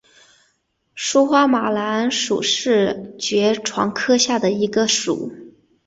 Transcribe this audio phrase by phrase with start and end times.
[0.95, 5.31] 疏花马蓝属是爵床科下的一个属。